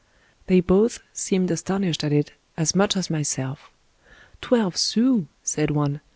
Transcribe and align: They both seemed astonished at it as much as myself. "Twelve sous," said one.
They 0.47 0.61
both 0.61 0.97
seemed 1.13 1.51
astonished 1.51 2.03
at 2.03 2.11
it 2.11 2.31
as 2.57 2.73
much 2.73 2.97
as 2.97 3.11
myself. 3.11 3.69
"Twelve 4.41 4.75
sous," 4.75 5.27
said 5.43 5.69
one. 5.69 6.01